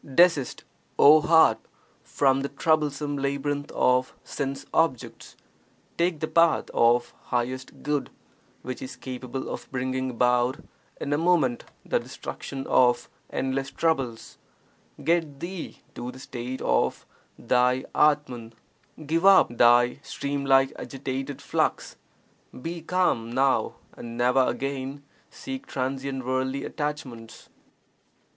[0.15, 0.63] Desist,
[0.97, 1.59] O heart,
[2.03, 5.35] from the troublesome labyrinth of sense objects;
[5.95, 8.09] take the path of (highest) good
[8.63, 10.57] which is capable of bringing about
[10.99, 14.07] in a moment the destruction of HUNDRED VERSES ON RENUNCIATION
[14.97, 17.05] 41 endless troubles; get thee to the state of
[17.37, 18.53] thy Atman;
[19.05, 21.95] give up thy stream like agitated flux;
[22.59, 27.49] be calm now and never again seek transient worldly attachments.